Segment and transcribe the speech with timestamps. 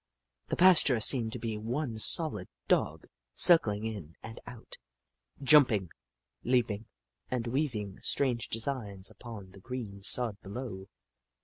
[0.47, 3.05] The pasture seemed to be one solid Dog,
[3.35, 4.79] circling in and out,
[5.43, 5.91] jumping,
[6.41, 6.85] leap ing,
[7.29, 10.87] and weaving strange designs upon the green sod below.